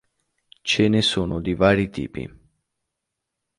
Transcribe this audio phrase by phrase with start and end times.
[0.63, 2.23] Ce ne sono di vari tipi.